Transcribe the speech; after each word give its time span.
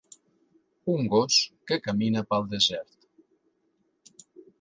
Un 0.93 1.09
gos 1.15 1.35
que 1.71 1.77
camina 1.87 2.23
pel 2.31 2.47
desert. 2.53 3.07